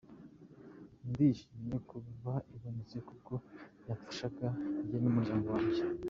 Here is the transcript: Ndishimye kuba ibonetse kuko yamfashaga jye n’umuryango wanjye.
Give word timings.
Ndishimye 1.09 1.77
kuba 1.89 2.33
ibonetse 2.55 2.97
kuko 3.09 3.33
yamfashaga 3.87 4.47
jye 4.87 4.97
n’umuryango 4.99 5.47
wanjye. 5.55 5.81